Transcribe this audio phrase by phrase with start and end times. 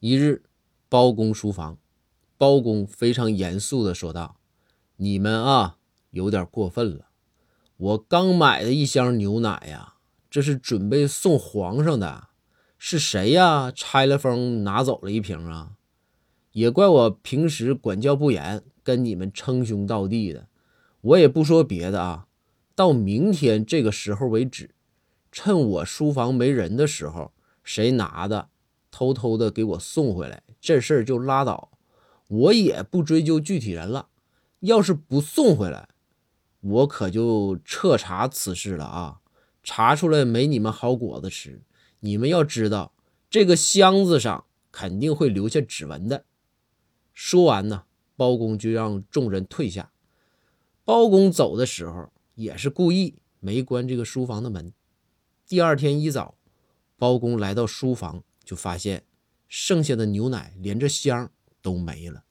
[0.00, 0.42] 一日，
[0.90, 1.78] 包公书房，
[2.36, 4.36] 包公非常严肃地说道
[4.96, 5.78] ：“你们啊，
[6.10, 7.06] 有点过分了。
[7.78, 9.94] 我刚买的一箱牛奶呀，
[10.28, 12.28] 这是准备送皇上的。
[12.76, 13.72] 是谁呀？
[13.74, 15.76] 拆了封拿走了一瓶啊？
[16.52, 20.48] 也怪我平时管教不严，跟你们称兄道弟的。
[21.00, 22.26] 我也不说别的啊，
[22.74, 24.74] 到明天这个时候为止，
[25.32, 27.32] 趁我书房没人的时候，
[27.64, 28.50] 谁拿的？”
[28.96, 31.70] 偷偷的给我送回来，这事儿就拉倒，
[32.28, 34.08] 我也不追究具体人了。
[34.60, 35.90] 要是不送回来，
[36.62, 39.20] 我可就彻查此事了啊！
[39.62, 41.60] 查出来没你们好果子吃。
[42.00, 42.94] 你们要知道，
[43.28, 46.24] 这个箱子上肯定会留下指纹的。
[47.12, 47.82] 说完呢，
[48.16, 49.92] 包公就让众人退下。
[50.86, 54.72] 包公走的时候也是故意没关这个书房的门。
[55.46, 56.38] 第二天一早，
[56.96, 58.24] 包公来到书房。
[58.46, 59.04] 就发现
[59.48, 62.25] 剩下的牛奶连着箱都没了。